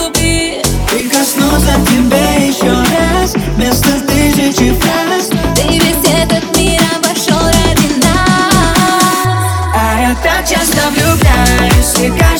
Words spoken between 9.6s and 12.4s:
А я так часто влюбляюсь. И кажется